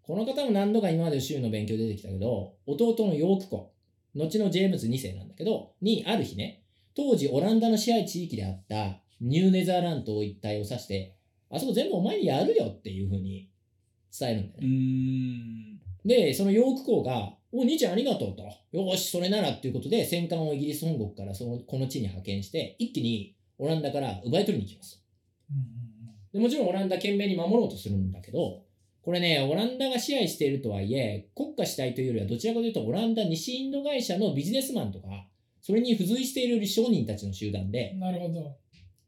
[0.03, 3.73] この方も何度か今まで州の勉強出てきたけど、弟のヨーク公。
[4.15, 6.63] 後のジェームズ2世なんだけど、に、ある日ね、
[6.95, 11.17] 当時オランダの支配地域であったニューネザーランド一帯を指して、
[11.51, 13.51] あそこ全部お前にやるよっていうふうに
[14.19, 14.69] 伝えるんだよね。
[14.69, 15.81] ん。
[16.05, 18.43] で、そのヨーク公が、お、兄ちゃんありがとうと。
[18.77, 25.03] よーし、それならっていうことで、戦艦をイギリス本国からその、この地に派遣して、一気にオランダから奪い取りに行きます。
[25.51, 25.92] うんうん
[26.33, 28.63] でもちろんオランダ懸命に守ろうとするんだけど、
[29.03, 35.27] これね、オランダが支配しているとはいえ、国家主体というよりはどちらかというと、オランダ西インド会社のビジネスマンとか、
[35.61, 38.57] それに付随している商人たちの集団でう、んなるほど。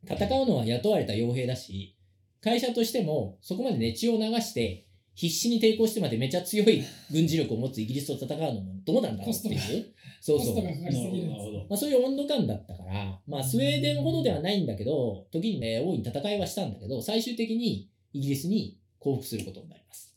[0.06, 1.96] 戦うのは雇われた傭兵だし、
[2.42, 9.94] 会社としてもそこまで熱血を流して、必死に抵抗してまでめちゃ強い軍事力を持つイギリスと戦うのもどうなんだろうっていう。
[10.20, 10.54] そうそう。
[11.68, 20.16] まあ、そういう温度感だったから、まあ、スウェーデンほどではないんだけど、時にね、大いに戦いはしたんだけど、最終的にイギリスに降伏することになります。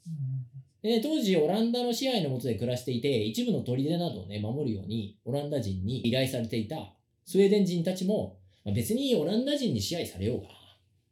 [0.82, 6.94] でね、当時、オランダの支配の下で暮らしていて、一部の砦などをね、守るように、オランダ人に依頼されていた
[7.26, 10.48] スウェーデン人たちも、まあ、別にオランダ人に支配されようが、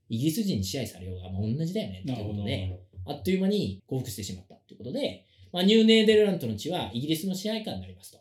[0.07, 8.17] イギリス人に支配されようが、まあ、同じだよねってことで、なるほあっという間に降伏してしまったということで、まあ、ニューネーデルラントの地はイギリスの支配下になりますと。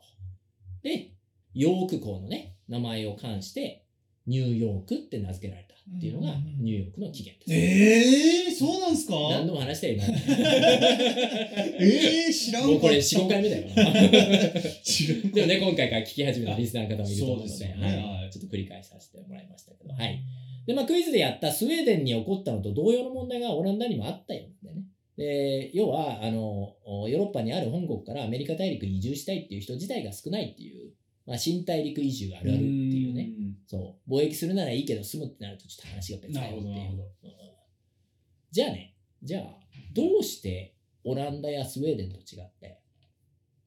[0.82, 1.12] で、
[1.54, 3.83] ヨーク港のね、名前を冠して、
[4.26, 7.52] ニューヨークって名付けられたっていうのがニューヨークの起源です。
[7.52, 9.14] ええー、そうなんすか？
[9.30, 10.04] 何度も話したよ、今。
[10.04, 10.08] え
[12.26, 12.72] えー、知らんかった。
[12.72, 13.64] もうこれ4、5回目だよ。
[15.34, 20.18] でもね、今回から聞き始めたリスナーの方もいると思うので、ねはいはいちょっと繰り返させてもらいましたけど、はい。
[20.66, 24.86] で、まあ、クイズでやったスウェーデンに起こったのと同様の問題がオランダにもあったようなんだよね。
[25.16, 30.92] で、要は、あの、ヨーロッパにある本国からアメリカ大陸に移住したいっていう人自体が少ないっていう、
[31.26, 33.54] まあ、新大陸移住あるあるっていうね。
[33.66, 34.10] そう。
[34.10, 37.00] 貿易するならいいけど住むってなるとちょっと話が別だよっていう。
[37.24, 37.34] うん
[38.54, 39.42] じゃあね、じゃあ、
[39.92, 42.78] どうしてオランダやスウェーデンと違って、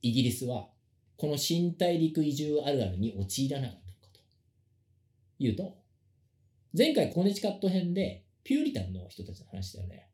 [0.01, 0.69] イギリスは
[1.17, 4.21] この新大陸移住あるあるに陥らなかったのかと
[5.43, 5.75] いうと、
[6.77, 10.07] 前回コネチカット編でピューリタンの人たちの話だよね。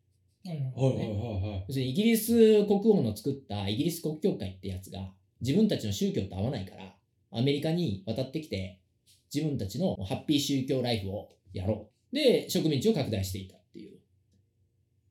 [0.43, 1.65] はいはいはい。
[1.67, 6.95] 要するにイギリス国王の作ったイギリス国教会ってやつが自分たちの宗教と合わないから
[7.29, 8.79] アメリカに渡ってきて
[9.34, 12.15] 自分たちのハッピー宗教ライフをやろう。
[12.15, 13.98] で、植民地を拡大していたっていう。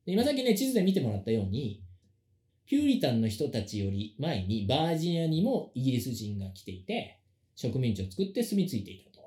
[0.06, 1.82] で今さっきね、地図で見てもらったように、
[2.66, 7.18] ピューリタンの人たちより前にバージニアにもイギリス人が来ていて、
[7.56, 9.20] 植民地を作って住み着いていたと。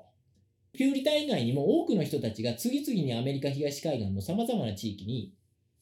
[0.72, 5.34] ピューリタン以外にも多くの人たちが次々にアメリカ東海岸の様々な地域に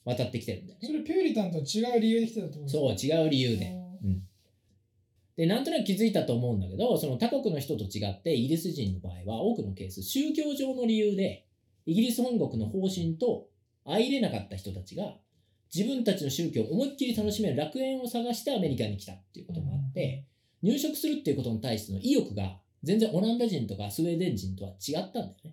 [0.04, 0.92] 渡ってきてるんだよねそ。
[0.92, 3.72] れピューリタンと違う理由で来てたってことそう、違う理由で。
[4.04, 4.06] う
[5.36, 11.46] で、なんとなく気づいたと思うんだけど、その他国の人と違って、イギリス人の場合は多くのケース、宗教上の理由で、
[11.86, 13.48] イギリス本国の方針と
[13.84, 15.16] 相入れなかった人たちが、
[15.74, 20.24] 自分たちの宗教を思いっきり楽しめる楽園を探してアメリカに来たっていうこともあって、
[20.62, 25.50] 入植するっていうことに対しての意欲が、全然オランダ人とかスウェーデン人とは違ったんだよね。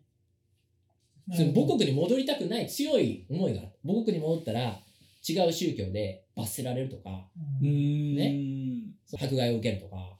[1.34, 4.80] んその母国に戻りたくない強い思いがある母国に戻ったら
[5.28, 7.28] 違う宗教で罰せられるとか。
[7.62, 8.81] ね
[9.18, 10.18] 迫害を受けるとか、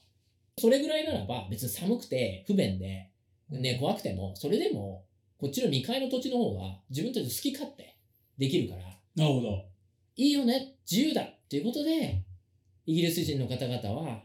[0.58, 3.10] それぐらいならば別に寒くて不便で、
[3.50, 5.06] ね、怖くても、それでも
[5.38, 7.96] こっちの未開の土地の方が自分たちの好き勝手
[8.38, 8.82] できるから、
[9.16, 9.66] なるほど。
[10.16, 12.24] いいよね、自由だっていうことで、
[12.86, 14.24] イギリス人の方々は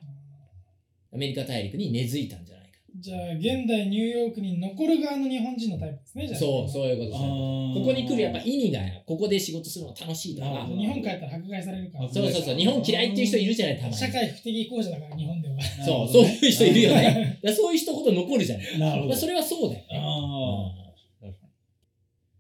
[1.13, 2.56] アメリカ大陸に根付いたんじゃないか。
[2.99, 13.95] じゃあ現代ニューヨークに残る側の日本人のタイプですねじゃあそう、そういうことことここに来るやっぱい意味が、ここで仕事するのが楽しいとか日本帰ったら迫害されるからあそうそうそう、日本嫌いっていう人いるじゃない、たまに。
[13.97, 15.55] 社会不適合者だから日本では
[15.85, 17.41] そう、そういう人いるよね。
[17.55, 18.79] そういう人ほど残るじゃない。
[18.79, 19.09] なるほど。
[19.11, 19.87] まあ、それはそうだよね。
[19.93, 20.87] あ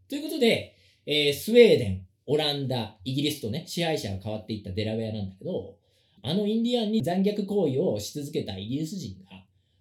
[0.08, 5.76] ということで、えースウェーデン、オランダ、イギリスとね、支配者が変わっていったデラウェアなんだけど、
[6.22, 9.25] あのインディアンに残虐行為をし続けたイギリス人が、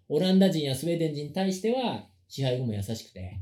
[0.09, 3.39] オランダ人やスウェーデン人に対しては、支配後も優しくて、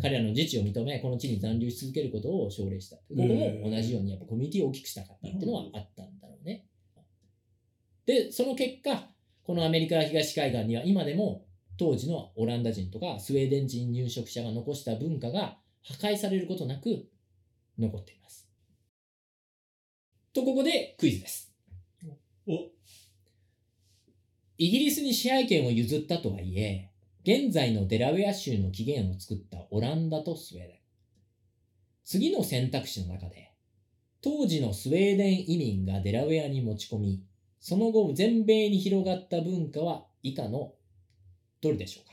[0.00, 2.96] 彼らの自治を認め、この地に残留し続けることを奨励した。
[2.96, 6.66] ここも同じように、やっぱコミュニティを大きくしたかったっていうのはあったんだろうね。
[8.06, 9.10] で、その結果、
[9.44, 11.44] このアメリカ東海岸には今でも
[11.76, 17.08] 当時のオランダ人とかスウェーデン人入植者が残した文化が破壊されることなく
[17.78, 18.48] 残っています。
[20.32, 21.52] とここでクイズです。
[22.46, 22.52] お、
[24.60, 26.90] イギリスに支配権を譲ったとはいえ、
[27.22, 30.76] 現在のデラウェア州の起源を作ったオランダとスウェーデン。
[32.04, 33.54] 次の選択肢の中で、
[34.20, 37.24] 当時のスウェーデン移民がデラウェアに持ち込み、
[37.58, 40.74] その後全米に広がった文化は以下の
[41.62, 42.12] どれでしょうか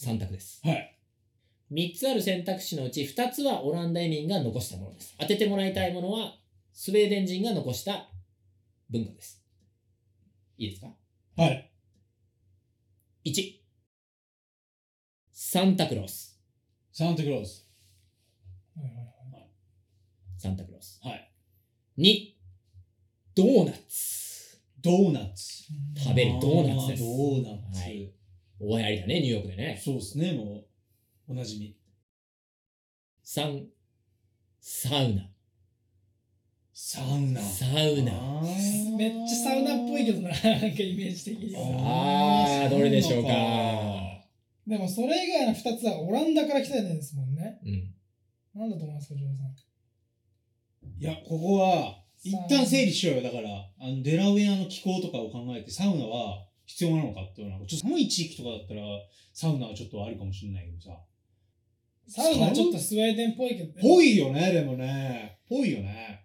[0.00, 0.60] ?3 択です。
[0.62, 0.98] はい。
[1.72, 5.16] 3つある選択肢のうち2つはオランダ移民が残したものです。
[5.18, 6.34] 当ててもらいたいものは
[6.74, 8.10] スウェーデン人が残した
[8.90, 9.41] 文化です。
[10.62, 10.94] いいですか？
[11.36, 11.72] はい。
[13.24, 13.60] ?1、
[15.32, 16.40] サンタクロース。
[16.92, 17.68] サンタクロース。
[18.76, 19.02] はいはいは
[19.40, 19.50] い
[20.38, 21.00] サンタクロース。
[21.02, 21.32] はい。
[21.98, 22.34] 2、
[23.34, 24.60] ドーナツ。
[24.80, 25.64] ドーナツ。
[25.96, 27.80] 食べるドーナツですドーナツ。
[27.80, 28.12] はい
[28.60, 29.80] 大流行りだね、ニューヨークでね。
[29.84, 30.64] そうですね、も
[31.28, 31.76] う、おなじみ。
[33.24, 33.66] 3、
[34.60, 35.31] サウナ。
[36.84, 37.40] サウナ。
[37.40, 38.12] サウナ。
[38.98, 41.60] めっちゃサウナっぽいけどな、なんかイメージ的には。
[42.64, 43.30] あーどれでしょうか
[44.66, 47.60] でもそれ以外の2つはオランダから来たやつですもんね。
[47.64, 48.60] うん。
[48.60, 49.54] なんだと思いますか、ジョーさん。
[50.98, 53.22] いや、ここは、一旦整理しようよ。
[53.22, 58.82] だから、あのデラウェアの気候とかを考えて、サウナは必要なのかっていうのは、ちょっと寒い地域とかだったら、
[59.32, 60.98] サウナはちょっとあるかもしれないけどさ。
[62.08, 63.80] サウナちょっとスウェーデンっぽいけど。
[63.80, 65.38] ぽいよね、でもね。
[65.48, 66.22] ぽいよね。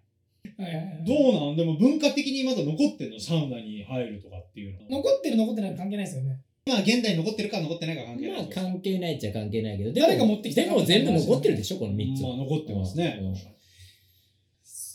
[0.57, 1.55] どうなん？
[1.55, 3.19] でも文化的にまだ残ってんの？
[3.19, 4.97] サウナに入るとかっていうの。
[4.97, 6.41] 残ってる残ってない関係ないですよね。
[6.65, 8.41] まあ現代に残ってるか残ってないか関係ない。
[8.41, 12.29] まあ関係ないっちゃ関係ないけど、で誰が持ってきたかでも全部残ってるでしょ、この3つは。
[12.29, 13.19] まあ残ってますね。
[13.21, 13.35] うん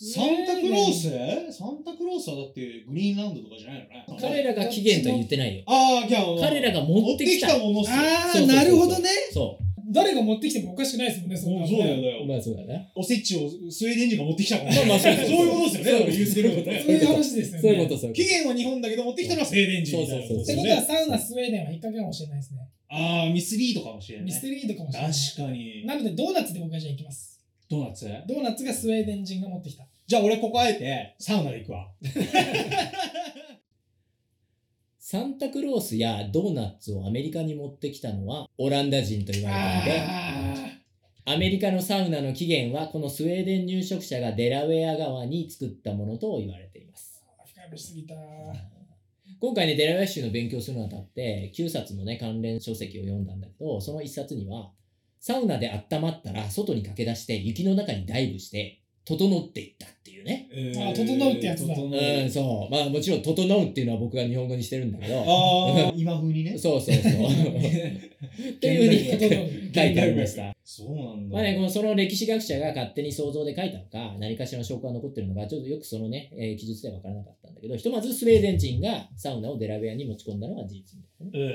[0.04, 1.56] サンタクロース？
[1.56, 4.18] サンタクロースはだってグリーンランドとかじゃないのね。
[4.20, 5.62] 彼らが起源とは言ってないよ。
[5.68, 7.46] ああ、じゃあ、彼らが持持っててっきた。
[7.46, 9.08] きたものああ、なるほどね。
[9.32, 9.60] そ
[9.92, 12.02] 誰が持ってきてもおかしくないですもんね、そんなのそうだよ、ね。
[12.02, 12.26] だよう。。
[12.26, 12.90] まあそうだね。
[12.96, 14.74] おせちをスウェーデン人が持ってきたから。
[14.74, 16.16] まあまあそうそういうことですよね。
[16.16, 17.62] 言ってることねそういう話ですよね。
[17.62, 22.68] そういうこと、そういう期限は日本だけど持ってきたのはスウェーデン人みたいなそうそうそうってことは、サウナ、スウェーデンは引っ掛けかもしれないですね。
[22.88, 24.26] ああ、ミスリードかもしれない。
[24.26, 25.12] ミステリードかもしれない。
[25.12, 25.86] 確かに。
[25.86, 27.40] なので、ドーナツで僕はじゃあ行きます。
[27.70, 28.06] ドーナツ？
[28.28, 29.86] ドーナツがスウェーデン人が持ってきた。
[30.06, 31.88] じゃあ俺ここあえてサウナで行くわ。
[35.12, 40.00] サンタクロースやドーナツをアメリカに持ってきたのはオランダ人と言われたので、
[41.26, 47.22] あアメリカのサウナの起源はこのスウェーデン入植者がデラウェア川に作ったものと言われています。
[47.38, 48.14] あ、深すぎた。
[49.38, 54.70] 今回ね、デラウェア州の勉強するにあたって、9冊のね、関連書籍を読んだんだけど、その1冊には、
[55.20, 60.48] サウナで温まったら外に駆け出して雪の中にダイブして、整っていったっていうね。
[60.76, 62.72] あ整うってやつだ整ううん、そう。
[62.72, 66.56] まあもちろん、整うっていうのは僕が日本語にしてるんだけど、ああ、今風にね。
[66.56, 67.12] そうそうそう。
[67.12, 70.54] っていうふうに書いてありました。
[70.64, 71.34] そうなんだ。
[71.34, 81.54] まあね、このその歴史学者が勝手に想像で書いたのか、何かしらの証拠が残ってるのか、ちょっとよくそのね、えー記述では分からなかったんだけど、ひとまずスウェーデン人がサウナをデラウェアに持ち込んだのは事実みたいなね。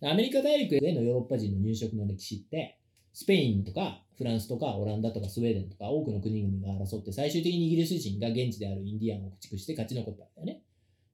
[0.00, 2.78] えー、アメリカ大陸へのヨーロッパ人の入植の歴史って、
[3.12, 10.62] スペインとかフランスとかオランダとかスウェーデンとか多くの国々が争って最終的にイギリス人が現地であるインディアンを駆逐して勝ち残ったんだよね。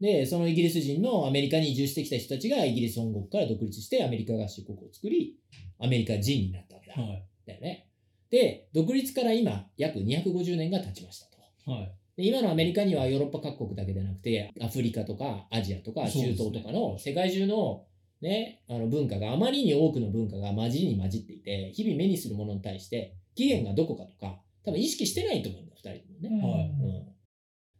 [0.01, 5.37] で、そのイギリス人のアメリカに移住してきた人たちがイギリス本国から独立してアメリカ合衆国を作り、
[5.81, 7.03] アメリカ人になったわけだ。
[7.03, 7.89] はだよね。
[8.31, 11.39] で、独立から今約250年が経ちましたと。
[11.67, 11.75] い。
[11.75, 11.93] はい。
[12.17, 17.85] で今のアメリカにはヨーロッパ各国だけでなくて、アフリカとかアジアとか中東とかの世界中の
[18.21, 26.53] ね、あの文化があまりに多くの文化が混じりに混じっていて、日々目にするものに対して起源がどこかとか、多分意識してないと思うんだよ、二人ともね。
[26.53, 26.71] はい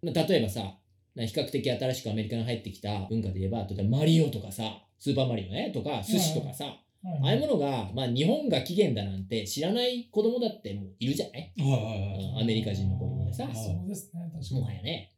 [0.07, 0.79] うん、例えばさ、
[1.15, 6.75] な比較的新しくアメリカに入ってきた文化で言えば、例えばマリオとかさ、スーパーマリオね、とか、寿司とかさ、はい
[7.23, 11.53] ああいうものが、まあ日本が起源だなんて知らない子供だってもういるじゃない？
[11.57, 12.33] はいはいはい。
[12.35, 14.61] うんアメリカ人の子供でさあそうですね、確かに。
[14.61, 15.13] もはやね。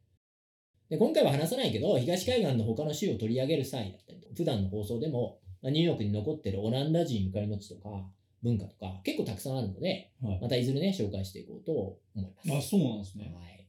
[0.91, 8.05] で今回は話さないけど、東海岸の他の州を取り上げる際だったりと、普段の放送でも、まあニューヨークに残ってるオランダ人ゆかりの地とか、
[8.43, 11.97] 文化とか、結構たくさんあるので、はいまたいずれね、紹介していこうと思
[12.43, 12.57] います。
[12.57, 13.33] あ、そうなんですね。
[13.33, 13.67] はい。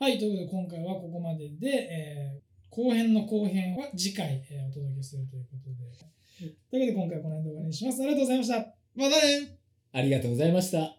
[0.00, 5.76] はい、ということで今回はここまでで、えー後編の後編は次回、えーお届けするということで。
[6.38, 8.02] ということで今回はこの辺で終わりにします。
[8.02, 8.56] ありがとうございました。
[8.96, 9.58] またね
[9.92, 10.98] ありがとうございました。